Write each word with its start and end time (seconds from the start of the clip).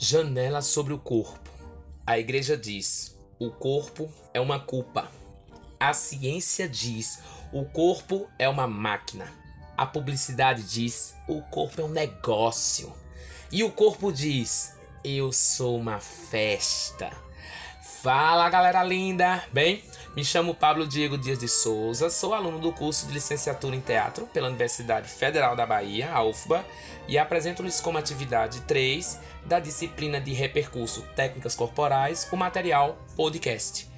Janela 0.00 0.62
sobre 0.62 0.92
o 0.92 0.98
corpo. 0.98 1.50
A 2.06 2.20
igreja 2.20 2.56
diz: 2.56 3.18
o 3.36 3.50
corpo 3.50 4.08
é 4.32 4.40
uma 4.40 4.60
culpa. 4.60 5.10
A 5.80 5.92
ciência 5.92 6.68
diz: 6.68 7.20
o 7.52 7.64
corpo 7.64 8.28
é 8.38 8.48
uma 8.48 8.68
máquina. 8.68 9.26
A 9.76 9.84
publicidade 9.84 10.62
diz: 10.62 11.16
o 11.26 11.42
corpo 11.42 11.80
é 11.80 11.84
um 11.84 11.88
negócio. 11.88 12.94
E 13.50 13.64
o 13.64 13.72
corpo 13.72 14.12
diz: 14.12 14.76
eu 15.02 15.32
sou 15.32 15.76
uma 15.76 15.98
festa. 15.98 17.10
Fala 18.00 18.48
galera 18.48 18.84
linda! 18.84 19.42
Bem, 19.52 19.82
me 20.18 20.24
chamo 20.24 20.52
Pablo 20.52 20.84
Diego 20.84 21.16
Dias 21.16 21.38
de 21.38 21.46
Souza, 21.46 22.10
sou 22.10 22.34
aluno 22.34 22.58
do 22.58 22.72
curso 22.72 23.06
de 23.06 23.12
licenciatura 23.12 23.76
em 23.76 23.80
teatro 23.80 24.26
pela 24.26 24.48
Universidade 24.48 25.08
Federal 25.08 25.54
da 25.54 25.64
Bahia, 25.64 26.10
a 26.12 26.24
UFBA, 26.24 26.66
e 27.06 27.16
apresento-lhes 27.16 27.80
como 27.80 27.98
atividade 27.98 28.60
3 28.62 29.16
da 29.44 29.60
disciplina 29.60 30.20
de 30.20 30.32
repercurso 30.32 31.02
Técnicas 31.14 31.54
Corporais 31.54 32.28
o 32.32 32.36
material 32.36 32.98
podcast. 33.14 33.88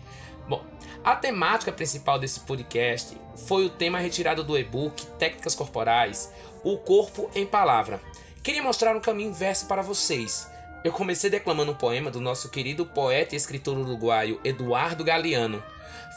Bom, 0.47 0.63
a 1.03 1.17
temática 1.17 1.73
principal 1.73 2.19
desse 2.19 2.41
podcast 2.41 3.17
foi 3.47 3.65
o 3.65 3.71
tema 3.71 3.99
retirado 3.99 4.45
do 4.45 4.59
e-book 4.59 5.07
Técnicas 5.19 5.55
Corporais, 5.55 6.31
o 6.63 6.77
corpo 6.77 7.31
em 7.35 7.47
palavra. 7.47 7.99
Queria 8.43 8.63
mostrar 8.63 8.95
um 8.95 9.01
caminho 9.01 9.31
inverso 9.31 9.65
para 9.65 9.81
vocês 9.81 10.47
eu 10.83 10.93
comecei 10.93 11.29
declamando 11.29 11.73
um 11.73 11.77
poema 11.77 12.11
do 12.11 12.21
nosso 12.21 12.49
querido 12.49 12.87
poeta 12.87 13.35
e 13.35 13.37
escritor 13.37 13.77
uruguaio 13.77 14.41
Eduardo 14.43 15.05
Galeano, 15.05 15.63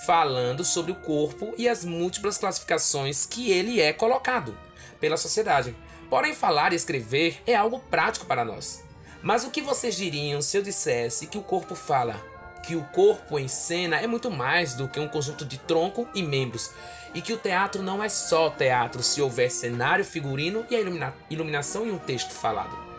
falando 0.05 0.63
sobre 0.63 0.91
o 0.91 0.95
corpo 0.95 1.54
e 1.58 1.67
as 1.67 1.84
múltiplas 1.84 2.38
classificações 2.38 3.26
que 3.26 3.52
ele 3.52 3.81
é 3.81 3.91
colocado 3.91 4.57
pela 4.99 5.18
sociedade. 5.18 5.76
Porém, 6.09 6.34
falar 6.34 6.71
e 6.71 6.76
escrever 6.76 7.41
é 7.45 7.55
algo 7.55 7.80
prático 7.80 8.26
para 8.26 8.45
nós. 8.45 8.84
Mas 9.21 9.44
o 9.44 9.52
que 9.52 9.62
vocês 9.62 9.95
diriam 9.95 10.41
se 10.41 10.57
eu 10.57 10.62
dissesse 10.62 11.27
que 11.27 11.38
o 11.38 11.43
corpo 11.43 11.76
fala? 11.76 12.21
Que 12.62 12.76
o 12.76 12.84
corpo 12.85 13.38
em 13.38 13.48
cena 13.48 13.99
é 13.99 14.07
muito 14.07 14.32
mais 14.32 14.73
do 14.73 14.88
que 14.88 14.99
um 14.99 15.07
conjunto 15.07 15.43
de 15.43 15.57
tronco 15.57 16.07
e 16.13 16.23
membros, 16.23 16.71
e 17.13 17.21
que 17.21 17.34
o 17.34 17.38
teatro 17.38 17.82
não 17.82 18.04
é 18.04 18.10
só 18.10 18.49
teatro 18.49 19.04
se 19.04 19.21
houver 19.21 19.51
cenário, 19.51 20.05
figurino 20.05 20.66
e 20.70 20.76
a 20.76 20.79
ilumina 20.79 21.13
iluminação 21.29 21.85
e 21.85 21.91
um 21.91 21.99
texto 21.99 22.32
falado. 22.32 22.93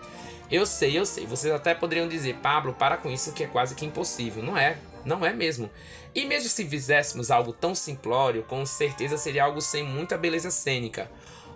Eu 0.50 0.66
sei, 0.66 0.98
eu 0.98 1.06
sei. 1.06 1.26
Vocês 1.26 1.52
até 1.52 1.74
poderiam 1.74 2.08
dizer, 2.08 2.36
Pablo, 2.36 2.74
para 2.74 2.96
com 2.96 3.10
isso 3.10 3.32
que 3.32 3.44
é 3.44 3.46
quase 3.46 3.74
que 3.74 3.86
impossível. 3.86 4.42
Não 4.42 4.56
é, 4.56 4.76
não 5.04 5.24
é 5.24 5.32
mesmo. 5.32 5.70
E 6.14 6.24
mesmo 6.26 6.48
se 6.48 6.64
fizéssemos 6.64 7.30
algo 7.30 7.52
tão 7.52 7.74
simplório, 7.74 8.44
com 8.44 8.64
certeza 8.64 9.16
seria 9.16 9.44
algo 9.44 9.60
sem 9.60 9.82
muita 9.82 10.16
beleza 10.16 10.50
cênica. 10.50 11.10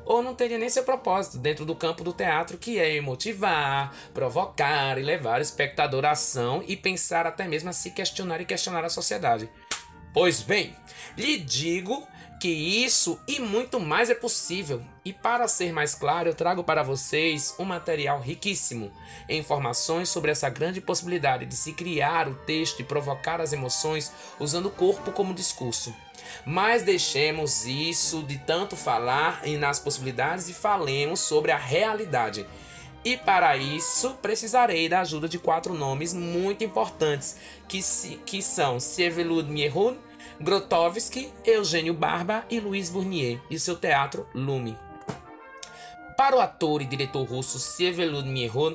Ou 0.04 0.22
não 0.22 0.34
teria 0.34 0.56
nem 0.56 0.70
seu 0.70 0.84
propósito 0.84 1.36
dentro 1.36 1.66
do 1.66 1.76
campo 1.76 2.02
do 2.02 2.14
teatro, 2.14 2.56
que 2.56 2.78
é 2.78 2.98
motivar, 2.98 3.94
provocar 4.14 4.96
e 4.98 5.02
levar 5.02 5.38
o 5.38 5.42
espectador 5.42 6.04
à 6.06 6.12
ação 6.12 6.64
e 6.66 6.74
pensar 6.76 7.26
até 7.26 7.46
mesmo 7.46 7.68
a 7.68 7.74
se 7.74 7.90
questionar 7.90 8.40
e 8.40 8.46
questionar 8.46 8.84
a 8.84 8.88
sociedade. 8.88 9.50
Pois 10.14 10.42
bem, 10.42 10.74
lhe 11.16 11.38
digo 11.38 12.08
que 12.38 12.48
isso 12.48 13.18
e 13.26 13.40
muito 13.40 13.80
mais 13.80 14.10
é 14.10 14.14
possível. 14.14 14.82
E 15.04 15.12
para 15.12 15.48
ser 15.48 15.72
mais 15.72 15.94
claro, 15.94 16.28
eu 16.28 16.34
trago 16.34 16.62
para 16.62 16.82
vocês 16.82 17.54
um 17.58 17.64
material 17.64 18.20
riquíssimo 18.20 18.92
em 19.28 19.38
informações 19.38 20.08
sobre 20.08 20.30
essa 20.30 20.48
grande 20.48 20.80
possibilidade 20.80 21.46
de 21.46 21.56
se 21.56 21.72
criar 21.72 22.28
o 22.28 22.34
texto 22.34 22.80
e 22.80 22.84
provocar 22.84 23.40
as 23.40 23.52
emoções 23.52 24.12
usando 24.38 24.66
o 24.66 24.70
corpo 24.70 25.10
como 25.10 25.34
discurso. 25.34 25.94
Mas 26.44 26.82
deixemos 26.82 27.66
isso 27.66 28.22
de 28.22 28.38
tanto 28.38 28.76
falar 28.76 29.40
e 29.44 29.56
nas 29.56 29.78
possibilidades 29.78 30.48
e 30.48 30.54
falemos 30.54 31.20
sobre 31.20 31.50
a 31.50 31.58
realidade. 31.58 32.46
E 33.04 33.16
para 33.16 33.56
isso 33.56 34.14
precisarei 34.20 34.88
da 34.88 35.00
ajuda 35.00 35.28
de 35.28 35.38
quatro 35.38 35.72
nomes 35.72 36.12
muito 36.12 36.64
importantes 36.64 37.36
que, 37.66 37.80
se, 37.80 38.20
que 38.26 38.42
são 38.42 38.78
Sievelud 38.78 39.50
Mierhun, 39.50 39.96
Grotowski, 40.40 41.32
Eugênio 41.44 41.94
Barba 41.94 42.44
e 42.50 42.60
Luiz 42.60 42.90
Bournier 42.90 43.40
e 43.50 43.58
seu 43.58 43.76
teatro 43.76 44.26
Lume. 44.34 44.76
Para 46.18 46.34
o 46.34 46.40
ator 46.40 46.82
e 46.82 46.84
diretor 46.84 47.22
russo 47.22 47.60
Sevelud 47.60 48.28
Mierhon, 48.28 48.74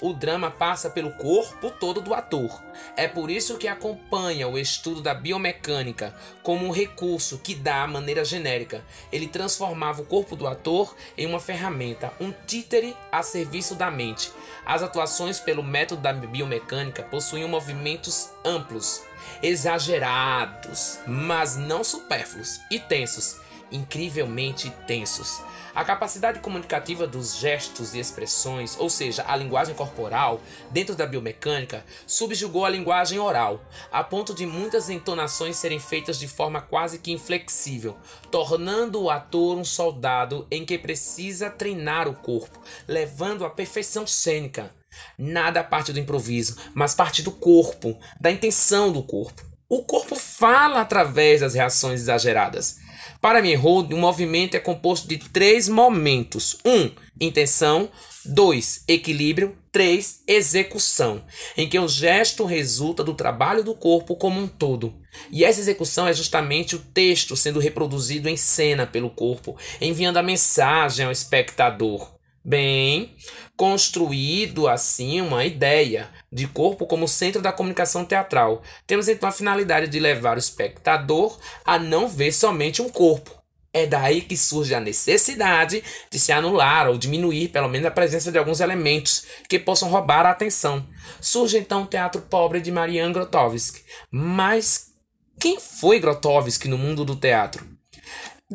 o 0.00 0.12
drama 0.12 0.48
passa 0.48 0.88
pelo 0.88 1.10
corpo 1.14 1.68
todo 1.68 2.00
do 2.00 2.14
ator. 2.14 2.62
É 2.96 3.08
por 3.08 3.30
isso 3.30 3.58
que 3.58 3.66
acompanha 3.66 4.46
o 4.46 4.56
estudo 4.56 5.02
da 5.02 5.12
biomecânica 5.12 6.14
como 6.40 6.64
um 6.64 6.70
recurso 6.70 7.38
que 7.38 7.52
dá 7.52 7.82
a 7.82 7.88
maneira 7.88 8.24
genérica. 8.24 8.80
Ele 9.10 9.26
transformava 9.26 10.02
o 10.02 10.06
corpo 10.06 10.36
do 10.36 10.46
ator 10.46 10.94
em 11.18 11.26
uma 11.26 11.40
ferramenta, 11.40 12.12
um 12.20 12.32
títere 12.46 12.96
a 13.10 13.24
serviço 13.24 13.74
da 13.74 13.90
mente. 13.90 14.30
As 14.64 14.80
atuações 14.80 15.40
pelo 15.40 15.64
método 15.64 16.00
da 16.00 16.12
biomecânica 16.12 17.02
possuíam 17.02 17.48
movimentos 17.48 18.30
amplos, 18.44 19.02
exagerados, 19.42 20.98
mas 21.06 21.56
não 21.56 21.84
supérfluos 21.84 22.60
e 22.70 22.78
tensos, 22.78 23.36
incrivelmente 23.70 24.70
tensos. 24.86 25.42
A 25.74 25.84
capacidade 25.84 26.38
comunicativa 26.38 27.04
dos 27.04 27.36
gestos 27.36 27.94
e 27.94 27.98
expressões, 27.98 28.76
ou 28.78 28.88
seja, 28.88 29.24
a 29.26 29.34
linguagem 29.34 29.74
corporal, 29.74 30.40
dentro 30.70 30.94
da 30.94 31.04
biomecânica, 31.04 31.84
subjugou 32.06 32.64
a 32.64 32.70
linguagem 32.70 33.18
oral, 33.18 33.60
a 33.90 34.04
ponto 34.04 34.32
de 34.32 34.46
muitas 34.46 34.88
entonações 34.88 35.56
serem 35.56 35.80
feitas 35.80 36.16
de 36.16 36.28
forma 36.28 36.60
quase 36.60 37.00
que 37.00 37.10
inflexível, 37.10 37.96
tornando 38.30 39.02
o 39.02 39.10
ator 39.10 39.58
um 39.58 39.64
soldado 39.64 40.46
em 40.48 40.64
que 40.64 40.78
precisa 40.78 41.50
treinar 41.50 42.06
o 42.06 42.14
corpo, 42.14 42.60
levando 42.86 43.44
à 43.44 43.50
perfeição 43.50 44.06
cênica. 44.06 44.70
Nada 45.18 45.64
parte 45.64 45.92
do 45.92 45.98
improviso, 45.98 46.56
mas 46.74 46.94
parte 46.94 47.22
do 47.22 47.30
corpo, 47.30 47.98
da 48.20 48.30
intenção 48.30 48.92
do 48.92 49.02
corpo. 49.02 49.44
O 49.68 49.82
corpo 49.82 50.14
fala 50.14 50.80
através 50.80 51.40
das 51.40 51.54
reações 51.54 52.00
exageradas. 52.00 52.76
Para 53.20 53.42
Mierhold, 53.42 53.94
um 53.94 54.00
movimento 54.00 54.54
é 54.54 54.60
composto 54.60 55.08
de 55.08 55.18
três 55.18 55.68
momentos: 55.68 56.58
1. 56.64 56.70
Um, 56.70 56.90
intenção. 57.20 57.90
2. 58.26 58.84
Equilíbrio. 58.88 59.56
3. 59.72 60.22
Execução, 60.28 61.24
em 61.56 61.68
que 61.68 61.78
o 61.78 61.88
gesto 61.88 62.44
resulta 62.44 63.02
do 63.02 63.12
trabalho 63.12 63.64
do 63.64 63.74
corpo 63.74 64.14
como 64.14 64.40
um 64.40 64.46
todo. 64.46 64.94
E 65.32 65.44
essa 65.44 65.60
execução 65.60 66.06
é 66.06 66.12
justamente 66.12 66.76
o 66.76 66.78
texto 66.78 67.36
sendo 67.36 67.58
reproduzido 67.58 68.28
em 68.28 68.36
cena 68.36 68.86
pelo 68.86 69.10
corpo, 69.10 69.56
enviando 69.80 70.18
a 70.18 70.22
mensagem 70.22 71.04
ao 71.04 71.12
espectador. 71.12 72.13
Bem, 72.46 73.16
construído 73.56 74.68
assim 74.68 75.22
uma 75.22 75.46
ideia 75.46 76.10
de 76.30 76.46
corpo 76.46 76.86
como 76.86 77.08
centro 77.08 77.40
da 77.40 77.50
comunicação 77.50 78.04
teatral. 78.04 78.62
Temos 78.86 79.08
então 79.08 79.26
a 79.26 79.32
finalidade 79.32 79.88
de 79.88 79.98
levar 79.98 80.36
o 80.36 80.40
espectador 80.40 81.38
a 81.64 81.78
não 81.78 82.06
ver 82.06 82.32
somente 82.32 82.82
um 82.82 82.90
corpo. 82.90 83.42
É 83.72 83.86
daí 83.86 84.20
que 84.20 84.36
surge 84.36 84.74
a 84.74 84.78
necessidade 84.78 85.82
de 86.10 86.20
se 86.20 86.32
anular 86.32 86.86
ou 86.86 86.98
diminuir 86.98 87.48
pelo 87.48 87.68
menos 87.68 87.86
a 87.86 87.90
presença 87.90 88.30
de 88.30 88.36
alguns 88.36 88.60
elementos 88.60 89.24
que 89.48 89.58
possam 89.58 89.88
roubar 89.88 90.26
a 90.26 90.30
atenção. 90.30 90.86
Surge 91.22 91.56
então 91.56 91.84
o 91.84 91.86
teatro 91.86 92.20
pobre 92.20 92.60
de 92.60 92.70
Marian 92.70 93.10
Grotowski. 93.10 93.80
Mas 94.10 94.92
quem 95.40 95.58
foi 95.58 95.98
Grotowski 95.98 96.68
no 96.68 96.76
mundo 96.76 97.06
do 97.06 97.16
teatro? 97.16 97.73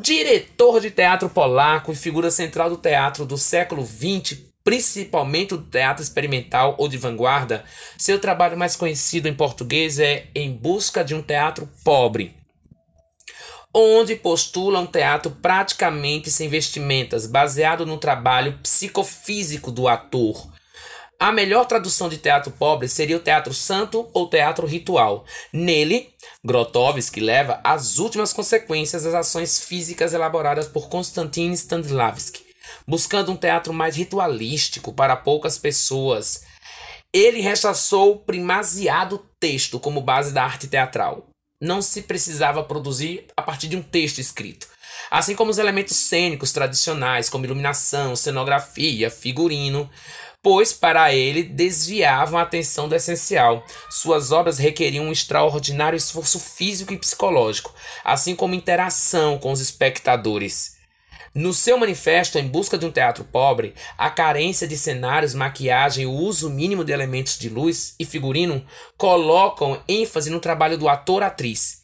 Diretor 0.00 0.80
de 0.80 0.90
teatro 0.90 1.28
polaco 1.28 1.92
e 1.92 1.96
figura 1.96 2.30
central 2.30 2.70
do 2.70 2.76
teatro 2.76 3.26
do 3.26 3.36
século 3.36 3.84
XX, 3.84 4.38
principalmente 4.64 5.50
do 5.50 5.62
teatro 5.62 6.02
experimental 6.02 6.74
ou 6.78 6.88
de 6.88 6.96
vanguarda, 6.96 7.64
seu 7.98 8.18
trabalho 8.18 8.56
mais 8.56 8.76
conhecido 8.76 9.28
em 9.28 9.34
português 9.34 9.98
é 9.98 10.28
Em 10.34 10.52
Busca 10.52 11.04
de 11.04 11.14
um 11.14 11.22
Teatro 11.22 11.68
Pobre, 11.84 12.34
onde 13.74 14.16
postula 14.16 14.80
um 14.80 14.86
teatro 14.86 15.30
praticamente 15.30 16.30
sem 16.30 16.48
vestimentas, 16.48 17.26
baseado 17.26 17.84
no 17.84 17.98
trabalho 17.98 18.58
psicofísico 18.62 19.70
do 19.70 19.86
ator, 19.86 20.50
a 21.20 21.30
melhor 21.30 21.66
tradução 21.66 22.08
de 22.08 22.16
teatro 22.16 22.50
pobre 22.50 22.88
seria 22.88 23.18
o 23.18 23.20
teatro 23.20 23.52
santo 23.52 24.08
ou 24.14 24.26
teatro 24.26 24.66
ritual. 24.66 25.26
Nele, 25.52 26.08
Grotowski 26.42 27.20
leva 27.20 27.60
às 27.62 27.98
últimas 27.98 28.32
consequências 28.32 29.02
das 29.02 29.12
ações 29.12 29.60
físicas 29.60 30.14
elaboradas 30.14 30.66
por 30.66 30.88
Konstantin 30.88 31.52
Stanislavski, 31.52 32.42
buscando 32.88 33.30
um 33.30 33.36
teatro 33.36 33.74
mais 33.74 33.96
ritualístico 33.96 34.94
para 34.94 35.14
poucas 35.14 35.58
pessoas. 35.58 36.42
Ele 37.12 37.42
rechaçou 37.42 38.12
o 38.12 38.18
primasiado 38.18 39.22
texto 39.38 39.78
como 39.78 40.00
base 40.00 40.32
da 40.32 40.42
arte 40.42 40.68
teatral. 40.68 41.26
Não 41.60 41.82
se 41.82 42.00
precisava 42.00 42.64
produzir 42.64 43.26
a 43.36 43.42
partir 43.42 43.68
de 43.68 43.76
um 43.76 43.82
texto 43.82 44.20
escrito. 44.20 44.66
Assim 45.10 45.34
como 45.34 45.50
os 45.50 45.58
elementos 45.58 45.96
cênicos 45.96 46.52
tradicionais, 46.52 47.28
como 47.28 47.44
iluminação, 47.44 48.16
cenografia, 48.16 49.10
figurino, 49.10 49.90
pois 50.42 50.72
para 50.72 51.14
ele 51.14 51.42
desviavam 51.42 52.38
a 52.38 52.42
atenção 52.42 52.88
do 52.88 52.94
essencial. 52.94 53.64
Suas 53.90 54.32
obras 54.32 54.58
requeriam 54.58 55.06
um 55.06 55.12
extraordinário 55.12 55.96
esforço 55.96 56.38
físico 56.38 56.92
e 56.92 56.98
psicológico, 56.98 57.74
assim 58.04 58.34
como 58.34 58.54
interação 58.54 59.38
com 59.38 59.52
os 59.52 59.60
espectadores. 59.60 60.78
No 61.32 61.54
seu 61.54 61.78
manifesto 61.78 62.38
Em 62.38 62.48
Busca 62.48 62.76
de 62.76 62.84
um 62.84 62.90
Teatro 62.90 63.22
Pobre, 63.22 63.72
a 63.96 64.10
carência 64.10 64.66
de 64.66 64.76
cenários, 64.76 65.32
maquiagem 65.32 66.02
e 66.02 66.06
o 66.06 66.12
uso 66.12 66.50
mínimo 66.50 66.84
de 66.84 66.92
elementos 66.92 67.38
de 67.38 67.48
luz 67.48 67.94
e 68.00 68.04
figurino 68.04 68.66
colocam 68.96 69.80
ênfase 69.88 70.28
no 70.28 70.40
trabalho 70.40 70.76
do 70.76 70.88
ator-atriz. 70.88 71.79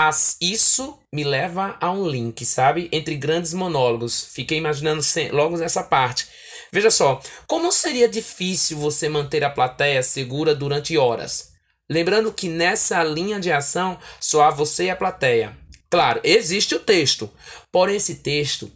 As, 0.00 0.36
isso 0.40 0.96
me 1.12 1.24
leva 1.24 1.76
a 1.80 1.90
um 1.90 2.06
link, 2.06 2.46
sabe? 2.46 2.88
Entre 2.92 3.16
grandes 3.16 3.52
monólogos. 3.52 4.28
Fiquei 4.32 4.56
imaginando 4.56 5.02
logo 5.32 5.56
nessa 5.56 5.82
parte. 5.82 6.28
Veja 6.72 6.88
só, 6.88 7.20
como 7.48 7.72
seria 7.72 8.08
difícil 8.08 8.78
você 8.78 9.08
manter 9.08 9.42
a 9.42 9.50
plateia 9.50 10.00
segura 10.04 10.54
durante 10.54 10.96
horas? 10.96 11.48
Lembrando 11.90 12.32
que 12.32 12.48
nessa 12.48 13.02
linha 13.02 13.40
de 13.40 13.50
ação 13.50 13.98
só 14.20 14.44
há 14.44 14.50
você 14.52 14.84
e 14.84 14.90
a 14.90 14.94
plateia. 14.94 15.58
Claro, 15.90 16.20
existe 16.22 16.76
o 16.76 16.78
texto, 16.78 17.28
porém 17.72 17.96
esse 17.96 18.16
texto 18.16 18.70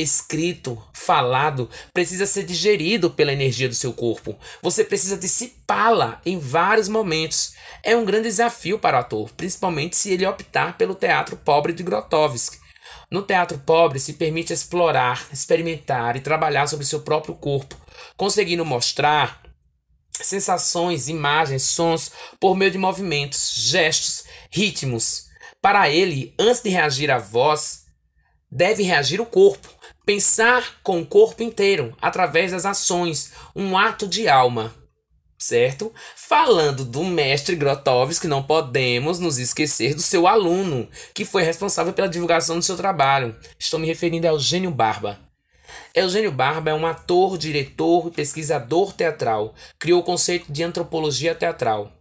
escrito, 0.00 0.82
falado, 0.92 1.70
precisa 1.92 2.26
ser 2.26 2.44
digerido 2.44 3.10
pela 3.10 3.32
energia 3.32 3.68
do 3.68 3.74
seu 3.74 3.92
corpo. 3.92 4.38
Você 4.62 4.84
precisa 4.84 5.16
dissipá-la 5.16 6.20
em 6.24 6.38
vários 6.38 6.88
momentos. 6.88 7.54
É 7.82 7.96
um 7.96 8.04
grande 8.04 8.28
desafio 8.28 8.78
para 8.78 8.98
o 8.98 9.00
ator, 9.00 9.30
principalmente 9.36 9.96
se 9.96 10.12
ele 10.12 10.26
optar 10.26 10.76
pelo 10.76 10.94
teatro 10.94 11.36
pobre 11.36 11.72
de 11.72 11.82
Grotowski. 11.82 12.58
No 13.10 13.22
teatro 13.22 13.58
pobre 13.58 14.00
se 14.00 14.14
permite 14.14 14.52
explorar, 14.52 15.26
experimentar 15.32 16.16
e 16.16 16.20
trabalhar 16.20 16.66
sobre 16.66 16.84
seu 16.84 17.00
próprio 17.00 17.34
corpo, 17.34 17.76
conseguindo 18.16 18.64
mostrar 18.64 19.42
sensações, 20.12 21.08
imagens, 21.08 21.62
sons 21.62 22.10
por 22.40 22.56
meio 22.56 22.70
de 22.70 22.78
movimentos, 22.78 23.52
gestos, 23.54 24.24
ritmos. 24.50 25.26
Para 25.62 25.88
ele, 25.88 26.34
antes 26.38 26.62
de 26.62 26.70
reagir 26.70 27.10
à 27.10 27.18
voz, 27.18 27.84
deve 28.50 28.82
reagir 28.82 29.20
o 29.20 29.26
corpo, 29.26 29.68
pensar 30.06 30.80
com 30.84 31.00
o 31.00 31.06
corpo 31.06 31.42
inteiro, 31.42 31.92
através 32.00 32.52
das 32.52 32.64
ações, 32.64 33.32
um 33.56 33.76
ato 33.76 34.06
de 34.06 34.28
alma. 34.28 34.72
Certo? 35.36 35.92
Falando 36.14 36.84
do 36.84 37.04
mestre 37.04 37.56
Grotowski, 37.56 38.28
não 38.28 38.42
podemos 38.42 39.18
nos 39.18 39.36
esquecer 39.36 39.94
do 39.94 40.00
seu 40.00 40.26
aluno, 40.26 40.88
que 41.12 41.24
foi 41.24 41.42
responsável 41.42 41.92
pela 41.92 42.08
divulgação 42.08 42.56
do 42.56 42.64
seu 42.64 42.76
trabalho. 42.76 43.36
Estou 43.58 43.80
me 43.80 43.86
referindo 43.86 44.26
a 44.26 44.30
Eugênio 44.30 44.70
Barba. 44.70 45.18
Eugênio 45.92 46.32
Barba 46.32 46.70
é 46.70 46.74
um 46.74 46.86
ator, 46.86 47.36
diretor 47.36 48.06
e 48.06 48.12
pesquisador 48.12 48.92
teatral. 48.92 49.54
Criou 49.78 50.00
o 50.00 50.04
conceito 50.04 50.50
de 50.50 50.62
antropologia 50.62 51.34
teatral. 51.34 51.92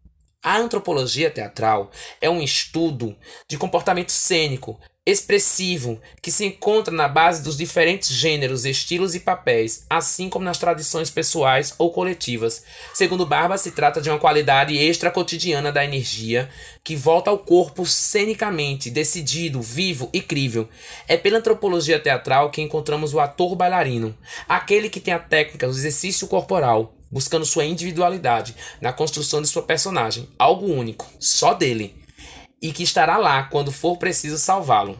A 0.41 0.57
antropologia 0.57 1.31
teatral 1.31 1.91
é 2.21 2.29
um 2.29 2.39
estudo 2.41 3.17
de 3.49 3.57
comportamento 3.57 4.11
cênico, 4.11 4.79
expressivo, 5.05 6.01
que 6.19 6.31
se 6.31 6.45
encontra 6.45 6.91
na 6.91 7.07
base 7.07 7.43
dos 7.43 7.55
diferentes 7.55 8.09
gêneros, 8.09 8.65
estilos 8.65 9.13
e 9.13 9.19
papéis, 9.19 9.85
assim 9.87 10.29
como 10.29 10.45
nas 10.45 10.57
tradições 10.57 11.11
pessoais 11.11 11.75
ou 11.77 11.91
coletivas. 11.91 12.63
Segundo 12.91 13.25
Barba, 13.25 13.55
se 13.57 13.71
trata 13.71 14.01
de 14.01 14.09
uma 14.09 14.17
qualidade 14.17 14.75
extra 14.75 15.11
cotidiana 15.11 15.71
da 15.71 15.85
energia 15.85 16.49
que 16.83 16.95
volta 16.95 17.29
ao 17.29 17.37
corpo 17.37 17.85
cenicamente, 17.85 18.89
decidido, 18.89 19.61
vivo 19.61 20.09
e 20.11 20.21
crível. 20.21 20.67
É 21.07 21.15
pela 21.15 21.37
antropologia 21.37 21.99
teatral 21.99 22.49
que 22.49 22.61
encontramos 22.61 23.13
o 23.13 23.19
ator 23.19 23.55
bailarino, 23.55 24.17
aquele 24.49 24.89
que 24.89 24.99
tem 24.99 25.13
a 25.13 25.19
técnica 25.19 25.67
do 25.67 25.73
exercício 25.73 26.27
corporal, 26.27 26.95
buscando 27.11 27.45
sua 27.45 27.65
individualidade 27.65 28.55
na 28.81 28.91
construção 28.91 29.39
de 29.39 29.47
sua 29.47 29.61
personagem, 29.61 30.27
algo 30.39 30.65
único, 30.65 31.07
só 31.19 31.53
dele, 31.53 31.95
e 32.61 32.71
que 32.71 32.83
estará 32.83 33.17
lá 33.17 33.43
quando 33.43 33.71
for 33.71 33.97
preciso 33.97 34.37
salvá-lo 34.37 34.97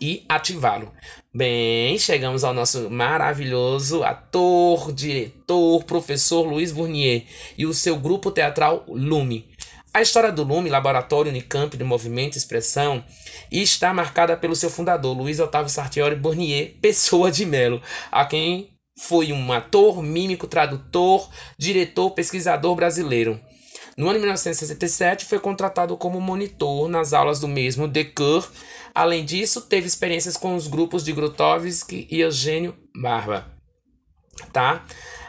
e 0.00 0.24
ativá-lo. 0.28 0.92
Bem, 1.32 1.98
chegamos 1.98 2.44
ao 2.44 2.54
nosso 2.54 2.90
maravilhoso 2.90 4.04
ator, 4.04 4.92
diretor, 4.92 5.82
professor 5.84 6.42
Luiz 6.42 6.70
Bournier 6.70 7.24
e 7.56 7.66
o 7.66 7.74
seu 7.74 7.96
grupo 7.96 8.30
teatral 8.30 8.84
Lume. 8.86 9.48
A 9.92 10.02
história 10.02 10.32
do 10.32 10.42
Lume, 10.42 10.68
Laboratório 10.68 11.30
Unicamp 11.30 11.76
de 11.76 11.84
Movimento 11.84 12.34
e 12.34 12.38
Expressão, 12.38 13.04
está 13.50 13.94
marcada 13.94 14.36
pelo 14.36 14.56
seu 14.56 14.68
fundador, 14.68 15.16
Luiz 15.16 15.38
Otávio 15.38 15.70
Sartiori 15.70 16.16
Bournier, 16.16 16.74
pessoa 16.82 17.30
de 17.30 17.46
Melo, 17.46 17.80
a 18.10 18.24
quem 18.24 18.70
foi 18.98 19.32
um 19.32 19.52
ator, 19.52 20.02
mímico, 20.02 20.46
tradutor, 20.46 21.28
diretor, 21.58 22.10
pesquisador 22.10 22.74
brasileiro. 22.74 23.40
No 23.96 24.06
ano 24.06 24.14
de 24.14 24.20
1967, 24.20 25.24
foi 25.24 25.38
contratado 25.38 25.96
como 25.96 26.20
monitor 26.20 26.88
nas 26.88 27.12
aulas 27.12 27.38
do 27.38 27.46
mesmo 27.46 27.86
Decur. 27.86 28.48
Além 28.94 29.24
disso, 29.24 29.60
teve 29.62 29.86
experiências 29.86 30.36
com 30.36 30.56
os 30.56 30.66
grupos 30.66 31.04
de 31.04 31.12
Grotowski 31.12 32.08
e 32.10 32.20
Eugênio 32.20 32.74
Barba. 33.00 33.46
Tá? 34.52 34.84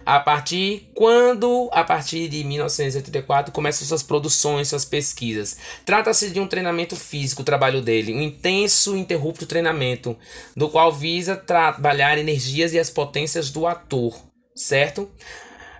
A 0.06 0.20
partir 0.20 0.92
quando, 0.94 1.68
a 1.72 1.84
partir 1.84 2.28
de 2.28 2.44
1984, 2.44 3.52
começam 3.52 3.88
suas 3.88 4.04
produções, 4.04 4.68
suas 4.68 4.86
pesquisas. 4.86 5.58
Trata-se 5.84 6.30
de 6.30 6.40
um 6.40 6.48
treinamento 6.48 6.96
físico, 6.96 7.42
o 7.42 7.46
trabalho 7.46 7.82
dele, 7.82 8.14
um 8.14 8.22
intenso 8.22 8.96
e 8.96 9.00
interrupto 9.00 9.48
treinamento, 9.48 10.16
do 10.56 10.70
qual 10.70 10.92
visa 10.92 11.36
trabalhar 11.36 12.20
energias 12.20 12.72
e 12.74 12.80
as 12.80 12.92
potências 12.92 13.50
do 13.50 13.66
ator, 13.66 14.16
certo? 14.56 15.10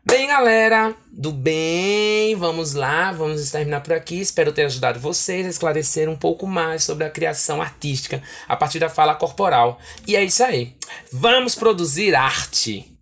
Bem, 0.08 0.28
galera, 0.28 0.96
do 1.12 1.32
bem, 1.32 2.36
vamos 2.36 2.76
lá, 2.76 3.12
vamos 3.12 3.50
terminar 3.50 3.82
por 3.82 3.92
aqui. 3.92 4.22
Espero 4.22 4.54
ter 4.54 4.66
ajudado 4.66 5.00
vocês 5.00 5.48
a 5.48 5.50
esclarecer 5.50 6.08
um 6.08 6.16
pouco 6.16 6.46
mais 6.46 6.84
sobre 6.84 7.06
a 7.06 7.10
criação 7.10 7.60
artística 7.60 8.22
a 8.48 8.56
partir 8.56 8.78
da 8.78 8.88
fala 8.88 9.16
corporal. 9.16 9.80
E 10.06 10.16
é 10.16 10.24
isso 10.24 10.44
aí. 10.44 10.76
Vamos 11.12 11.56
produzir 11.56 12.14
arte! 12.14 12.95